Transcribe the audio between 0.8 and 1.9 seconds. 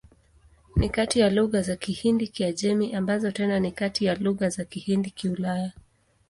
kati ya lugha za